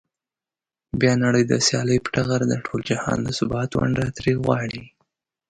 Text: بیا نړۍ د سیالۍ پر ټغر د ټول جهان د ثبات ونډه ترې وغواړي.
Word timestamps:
بیا 0.99 1.13
نړۍ 1.25 1.43
د 1.47 1.53
سیالۍ 1.65 1.97
پر 2.03 2.09
ټغر 2.15 2.41
د 2.47 2.53
ټول 2.65 2.79
جهان 2.89 3.17
د 3.23 3.27
ثبات 3.37 3.69
ونډه 3.73 4.05
ترې 4.17 4.33
وغواړي. 4.37 4.83